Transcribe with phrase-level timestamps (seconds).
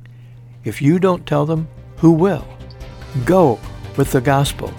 [0.63, 1.67] If you don't tell them,
[1.97, 2.45] who will?
[3.25, 3.59] Go
[3.99, 4.73] with the gospel.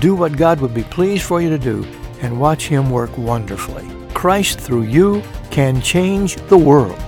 [0.00, 1.84] Do what God would be pleased for you to do
[2.20, 3.88] and watch Him work wonderfully.
[4.12, 5.22] Christ through you
[5.52, 6.98] can change the world.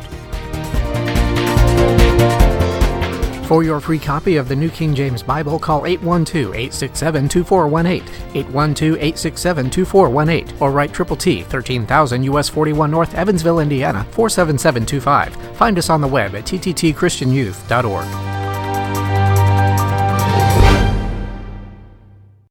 [3.48, 8.02] For your free copy of the New King James Bible, call 812-867-2418,
[8.34, 15.34] 812-867-2418, or write Triple T, 13,000 US 41 North, Evansville, Indiana, 47725.
[15.56, 18.37] Find us on the web at tttchristianyouth.org.